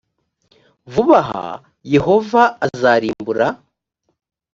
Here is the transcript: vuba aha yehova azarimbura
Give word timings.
vuba 0.91 1.17
aha 1.23 1.45
yehova 1.93 2.43
azarimbura 2.65 3.47